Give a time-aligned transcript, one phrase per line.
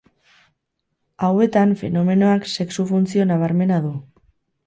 [1.27, 3.93] Hauetan fenomenoak sexu-funtzio nabarmena du.